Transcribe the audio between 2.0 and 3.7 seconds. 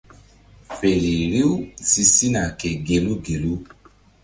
sina ke gelu gelu.